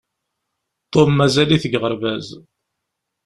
[0.93, 2.27] Tom mazal-it deg uɣerbaz.